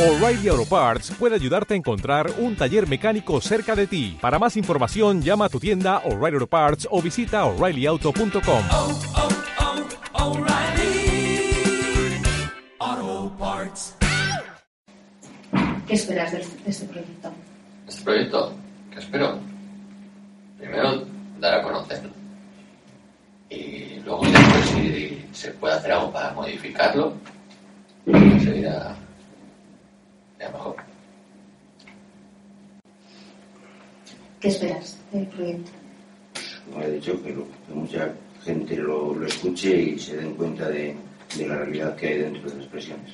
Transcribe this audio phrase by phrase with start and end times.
[0.00, 4.16] O'Reilly Auto Parts puede ayudarte a encontrar un taller mecánico cerca de ti.
[4.18, 8.62] Para más información, llama a tu tienda O'Reilly Auto Parts o visita oreillyauto.com.
[8.72, 8.98] oh,
[12.80, 13.94] oh, Parts.
[15.86, 17.30] ¿Qué esperas de, de este proyecto?
[17.86, 18.54] Este proyecto,
[18.90, 19.38] ¿qué espero?
[20.56, 21.04] Primero,
[21.40, 22.08] dar a conocerlo.
[23.50, 27.12] Y luego, después, si se puede hacer algo para modificarlo,
[28.06, 28.96] sería, sería
[34.40, 35.70] ¿Qué esperas del proyecto?
[36.70, 37.34] como he dicho, que,
[37.74, 40.94] mucha gente lo, escuche y se den cuenta de,
[41.36, 43.12] de la realidad que hay dentro de las expresiones.